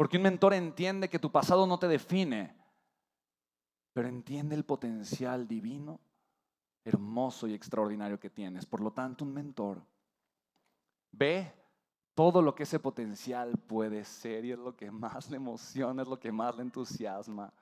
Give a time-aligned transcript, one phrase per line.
[0.00, 2.56] Porque un mentor entiende que tu pasado no te define,
[3.92, 6.00] pero entiende el potencial divino,
[6.86, 8.64] hermoso y extraordinario que tienes.
[8.64, 9.84] Por lo tanto, un mentor
[11.12, 11.52] ve
[12.14, 16.08] todo lo que ese potencial puede ser y es lo que más le emociona, es
[16.08, 17.52] lo que más le entusiasma,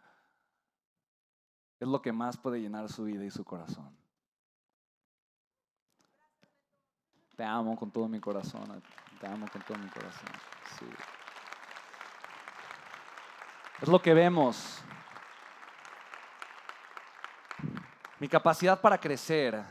[1.80, 3.98] es lo que más puede llenar su vida y su corazón.
[7.34, 8.80] Te amo con todo mi corazón,
[9.20, 10.30] te amo con todo mi corazón.
[13.80, 14.82] Es lo que vemos.
[18.18, 19.64] Mi capacidad para crecer,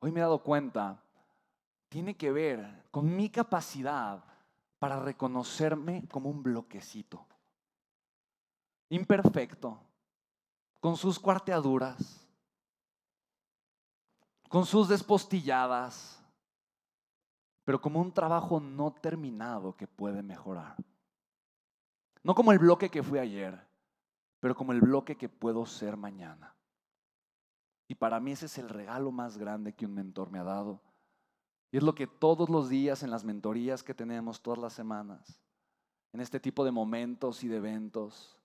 [0.00, 1.00] hoy me he dado cuenta,
[1.88, 4.24] tiene que ver con mi capacidad
[4.80, 7.26] para reconocerme como un bloquecito.
[8.88, 9.78] Imperfecto,
[10.80, 12.26] con sus cuarteaduras,
[14.48, 16.20] con sus despostilladas,
[17.64, 20.74] pero como un trabajo no terminado que puede mejorar.
[22.28, 23.58] No como el bloque que fui ayer,
[24.38, 26.54] pero como el bloque que puedo ser mañana.
[27.88, 30.82] Y para mí ese es el regalo más grande que un mentor me ha dado
[31.70, 35.40] y es lo que todos los días en las mentorías que tenemos todas las semanas,
[36.12, 38.38] en este tipo de momentos y de eventos,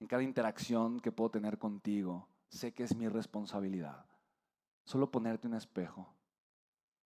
[0.00, 4.04] en cada interacción que puedo tener contigo, sé que es mi responsabilidad.
[4.84, 6.12] Solo ponerte un espejo.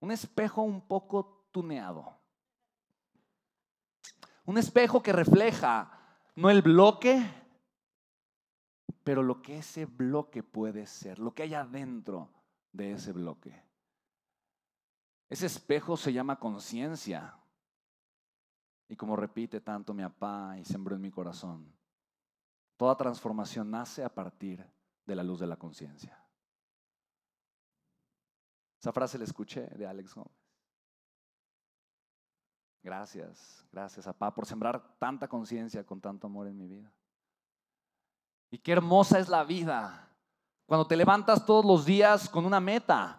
[0.00, 2.16] Un espejo un poco tuneado.
[4.46, 5.98] Un espejo que refleja
[6.34, 7.22] no el bloque,
[9.04, 12.30] pero lo que ese bloque puede ser, lo que hay adentro
[12.72, 13.62] de ese bloque.
[15.28, 17.36] Ese espejo se llama conciencia.
[18.88, 21.74] Y como repite tanto mi papá y sembró en mi corazón,
[22.76, 24.64] toda transformación nace a partir
[25.06, 26.18] de la luz de la conciencia.
[28.78, 30.41] Esa frase la escuché de Alex Gómez.
[32.82, 36.92] Gracias, gracias, papá, por sembrar tanta conciencia con tanto amor en mi vida.
[38.50, 40.08] Y qué hermosa es la vida
[40.66, 43.18] cuando te levantas todos los días con una meta.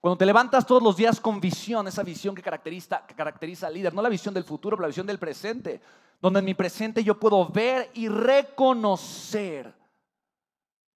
[0.00, 3.74] Cuando te levantas todos los días con visión, esa visión que caracteriza, que caracteriza al
[3.74, 5.80] líder, no la visión del futuro, pero la visión del presente,
[6.20, 9.74] donde en mi presente yo puedo ver y reconocer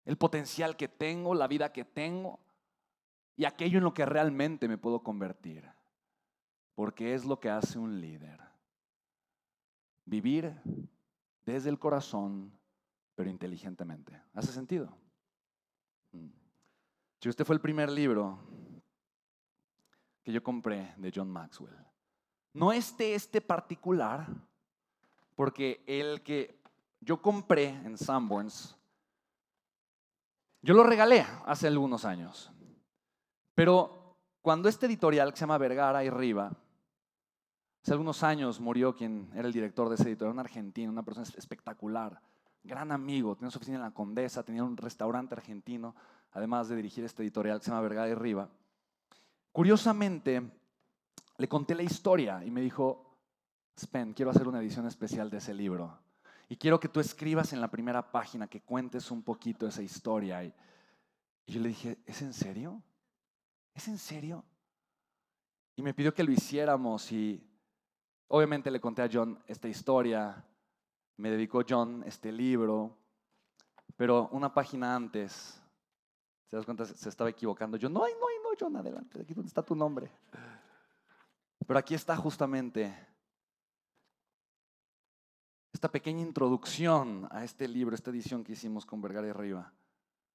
[0.05, 2.41] el potencial que tengo, la vida que tengo
[3.37, 5.78] y aquello en lo que realmente me puedo convertir.
[6.79, 8.39] Porque es lo que hace un líder.
[10.05, 10.55] Vivir
[11.45, 12.57] desde el corazón,
[13.17, 14.23] pero inteligentemente.
[14.33, 14.97] ¿Hace sentido?
[16.13, 16.29] Mm.
[17.21, 18.39] Si usted fue el primer libro
[20.23, 21.75] que yo compré de John Maxwell.
[22.53, 24.29] No este, este particular,
[25.35, 26.63] porque el que
[27.01, 28.79] yo compré en Sanborns,
[30.63, 32.53] yo lo regalé hace algunos años.
[33.57, 36.57] Pero cuando este editorial que se llama Vergara y Riva,
[37.89, 41.27] hace algunos años murió quien era el director de ese editorial, un argentino, una persona
[41.39, 42.21] espectacular,
[42.63, 45.95] gran amigo, tenía su oficina en la Condesa, tenía un restaurante argentino,
[46.33, 48.47] además de dirigir este editorial que se llama Vergara y Riva.
[49.53, 50.53] Curiosamente,
[51.39, 53.17] le conté la historia y me dijo,
[53.81, 55.99] Spen, quiero hacer una edición especial de ese libro.
[56.51, 60.45] Y quiero que tú escribas en la primera página, que cuentes un poquito esa historia.
[60.45, 60.53] Y,
[61.47, 62.83] yo le dije, ¿es en serio?
[63.73, 64.45] ¿Es en serio?
[65.75, 67.48] Y me pidió que lo hiciéramos y
[68.29, 70.45] obviamente le conté a John esta historia.
[71.17, 72.97] Me dedicó John este libro.
[73.97, 75.61] Pero una página antes,
[76.47, 76.85] ¿se das cuenta?
[76.85, 77.77] Se estaba equivocando.
[77.77, 80.11] Yo, no, no, no John, adelante, aquí donde está tu nombre.
[81.67, 82.95] Pero aquí está justamente
[85.73, 89.73] esta pequeña introducción a este libro, esta edición que hicimos con Vergara y Arriba.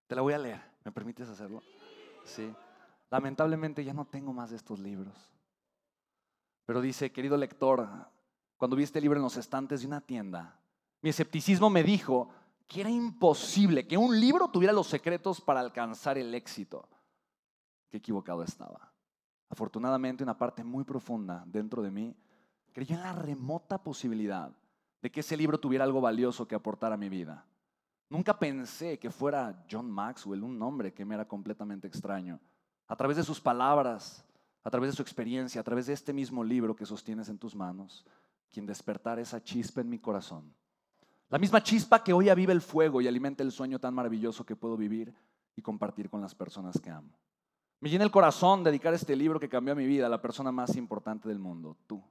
[0.07, 1.61] Te la voy a leer, ¿me permites hacerlo?
[2.23, 2.53] Sí.
[3.09, 5.32] Lamentablemente ya no tengo más de estos libros.
[6.65, 7.87] Pero dice, querido lector,
[8.57, 10.59] cuando vi este libro en los estantes de una tienda,
[11.01, 12.29] mi escepticismo me dijo
[12.67, 16.87] que era imposible que un libro tuviera los secretos para alcanzar el éxito
[17.93, 18.91] qué equivocado estaba.
[19.49, 22.15] Afortunadamente, una parte muy profunda dentro de mí
[22.71, 24.51] creyó en la remota posibilidad
[24.99, 27.45] de que ese libro tuviera algo valioso que aportar a mi vida.
[28.09, 32.39] Nunca pensé que fuera John Maxwell, un nombre que me era completamente extraño.
[32.87, 34.25] A través de sus palabras,
[34.63, 37.55] a través de su experiencia, a través de este mismo libro que sostienes en tus
[37.55, 38.05] manos,
[38.49, 40.53] quien despertara esa chispa en mi corazón.
[41.29, 44.55] La misma chispa que hoy aviva el fuego y alimenta el sueño tan maravilloso que
[44.55, 45.13] puedo vivir
[45.55, 47.17] y compartir con las personas que amo.
[47.79, 50.75] Me llena el corazón dedicar este libro que cambió mi vida a la persona más
[50.75, 52.01] importante del mundo, tú.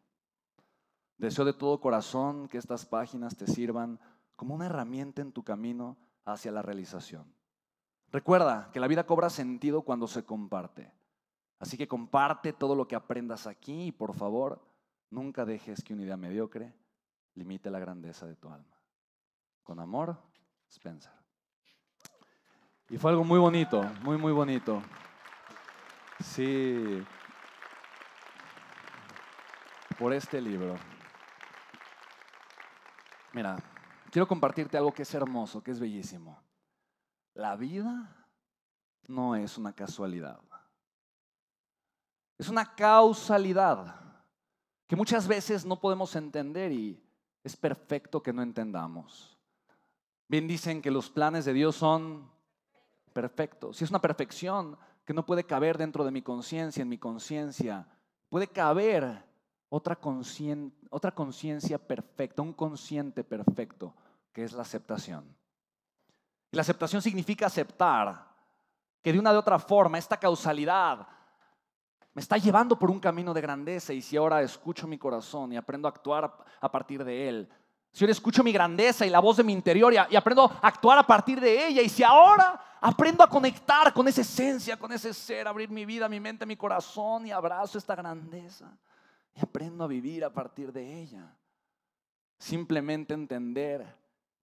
[1.17, 3.99] Deseo de todo corazón que estas páginas te sirvan
[4.37, 7.33] como una herramienta en tu camino hacia la realización.
[8.11, 10.93] Recuerda que la vida cobra sentido cuando se comparte.
[11.63, 14.61] Así que comparte todo lo que aprendas aquí y por favor,
[15.11, 16.75] nunca dejes que una idea mediocre
[17.35, 18.77] limite la grandeza de tu alma.
[19.63, 20.21] Con amor,
[20.69, 21.13] Spencer.
[22.91, 24.83] Y fue algo muy bonito, muy, muy bonito.
[26.19, 27.05] Sí.
[29.97, 30.75] Por este libro.
[33.35, 33.57] Mira,
[34.11, 36.43] quiero compartirte algo que es hermoso, que es bellísimo.
[37.35, 38.27] La vida
[39.07, 40.41] no es una casualidad.
[42.43, 43.95] Es una causalidad
[44.89, 47.01] que muchas veces no podemos entender y
[47.45, 49.39] es perfecto que no entendamos.
[50.27, 52.29] Bien dicen que los planes de Dios son
[53.13, 53.77] perfectos.
[53.77, 57.87] Si es una perfección que no puede caber dentro de mi conciencia, en mi conciencia,
[58.29, 59.25] puede caber
[59.69, 63.95] otra conciencia perfecta, un consciente perfecto,
[64.33, 65.25] que es la aceptación.
[66.51, 68.35] La aceptación significa aceptar
[69.01, 71.07] que de una de otra forma esta causalidad
[72.15, 75.57] me está llevando por un camino de grandeza y si ahora escucho mi corazón y
[75.57, 76.31] aprendo a actuar
[76.61, 77.49] a partir de él,
[77.91, 80.99] si ahora escucho mi grandeza y la voz de mi interior y, aprendo a actuar
[80.99, 85.15] a partir de ella y si ahora aprendo a conectar con esa esencia, con ese
[85.15, 88.77] ser, abrir mi vida, mi mente, mi corazón y abrazo esta grandeza
[89.35, 91.35] y aprendo a vivir a partir de ella.
[92.39, 93.87] Simplemente entender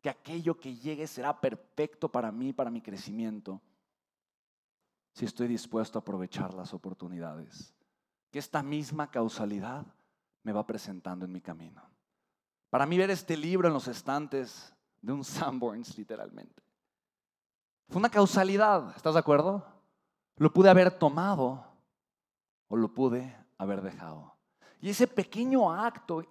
[0.02, 3.62] que aquello que llegue será perfecto para mí, para mi crecimiento
[5.20, 7.74] si estoy dispuesto a aprovechar las oportunidades
[8.32, 9.86] que esta misma causalidad
[10.44, 11.82] me va presentando en mi camino.
[12.70, 16.64] Para mí ver este libro en los estantes de un Sanborns, literalmente,
[17.90, 19.66] fue una causalidad, ¿estás de acuerdo?
[20.38, 21.66] Lo pude haber tomado
[22.70, 24.38] o lo pude haber dejado.
[24.80, 26.24] Y ese pequeño acto,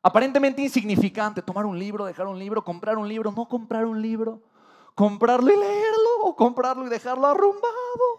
[0.00, 4.40] aparentemente insignificante, tomar un libro, dejar un libro, comprar un libro, no comprar un libro,
[4.94, 8.11] comprarlo y leerlo o comprarlo y dejarlo arrumbado.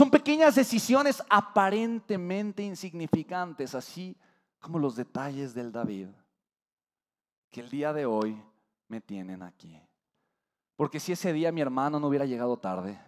[0.00, 4.16] Son pequeñas decisiones aparentemente insignificantes, así
[4.58, 6.06] como los detalles del David,
[7.50, 8.42] que el día de hoy
[8.88, 9.78] me tienen aquí.
[10.74, 12.98] Porque si ese día mi hermano no hubiera llegado tarde,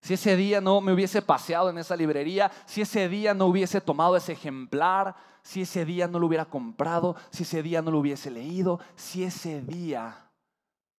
[0.00, 3.80] si ese día no me hubiese paseado en esa librería, si ese día no hubiese
[3.80, 7.98] tomado ese ejemplar, si ese día no lo hubiera comprado, si ese día no lo
[7.98, 10.30] hubiese leído, si ese día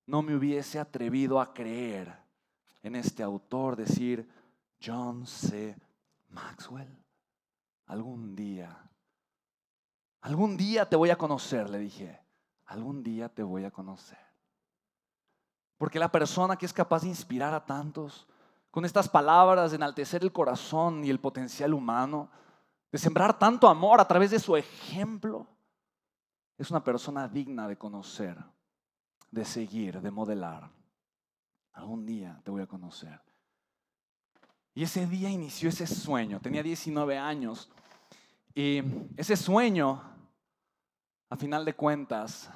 [0.06, 2.14] no me hubiese atrevido a creer
[2.84, 4.28] en este autor, decir,
[4.82, 5.76] John C.
[6.30, 7.04] Maxwell,
[7.86, 8.90] algún día,
[10.22, 12.20] algún día te voy a conocer, le dije,
[12.66, 14.20] algún día te voy a conocer.
[15.78, 18.28] Porque la persona que es capaz de inspirar a tantos,
[18.70, 22.30] con estas palabras, de enaltecer el corazón y el potencial humano,
[22.92, 25.48] de sembrar tanto amor a través de su ejemplo,
[26.58, 28.38] es una persona digna de conocer,
[29.32, 30.70] de seguir, de modelar.
[31.72, 33.22] Algún día te voy a conocer.
[34.80, 36.40] Y ese día inició ese sueño.
[36.40, 37.70] Tenía 19 años.
[38.56, 38.82] Y
[39.18, 40.02] ese sueño,
[41.30, 42.50] a final de cuentas,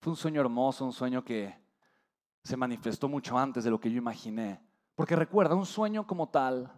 [0.00, 1.56] fue un sueño hermoso, un sueño que
[2.42, 4.60] se manifestó mucho antes de lo que yo imaginé.
[4.96, 6.72] Porque recuerda, un sueño como tal,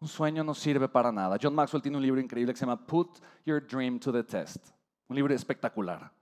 [0.00, 1.38] un sueño no sirve para nada.
[1.40, 4.70] John Maxwell tiene un libro increíble que se llama Put Your Dream to the Test.
[5.06, 6.12] Un libro espectacular.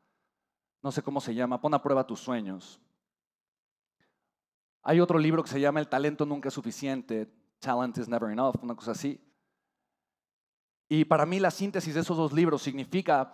[0.83, 2.79] No sé cómo se llama, pon a prueba tus sueños.
[4.85, 7.27] Hay otro libro que se llama El talento nunca es suficiente,
[7.59, 9.19] Talent is never enough, una cosa así.
[10.91, 13.33] Y para mí la síntesis de esos dos libros significa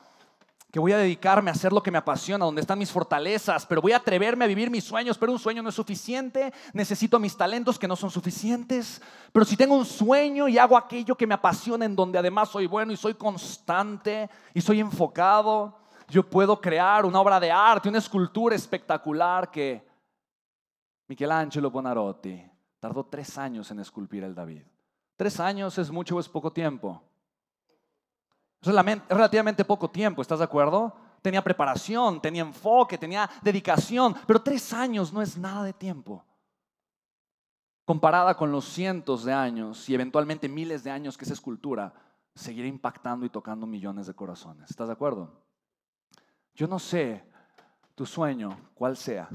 [0.71, 3.83] que voy a dedicarme a hacer lo que me apasiona, donde están mis fortalezas, pero
[3.83, 7.37] voy a atreverme a vivir mis sueños, pero un sueño no es suficiente, necesito mis
[7.37, 9.03] talentos que no son suficientes,
[9.33, 12.67] pero si tengo un sueño y hago aquello que me apasiona, en donde además soy
[12.67, 15.77] bueno y soy constante y soy enfocado,
[16.09, 19.90] yo puedo crear una obra de arte, una escultura espectacular que
[21.11, 22.41] Michelangelo Bonarotti
[22.79, 24.63] tardó tres años en esculpir el David.
[25.17, 27.03] ¿Tres años es mucho o es poco tiempo?
[28.61, 28.73] Es
[29.09, 30.95] relativamente poco tiempo, ¿estás de acuerdo?
[31.21, 36.25] Tenía preparación, tenía enfoque, tenía dedicación, pero tres años no es nada de tiempo.
[37.85, 41.93] Comparada con los cientos de años y eventualmente miles de años que esa escultura
[42.37, 44.71] seguirá impactando y tocando millones de corazones.
[44.71, 45.43] ¿Estás de acuerdo?
[46.55, 47.25] Yo no sé
[47.97, 49.29] tu sueño, cuál sea,